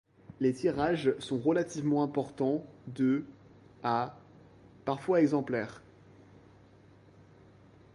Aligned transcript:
Les 0.39 0.51
tirages 0.55 1.13
sont 1.19 1.37
relativement 1.37 2.01
importants, 2.03 2.65
de 2.87 3.23
à 3.83 4.17
parfois 4.83 5.21
exemplaires. 5.21 5.83